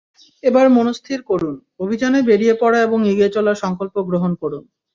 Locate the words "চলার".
3.35-3.61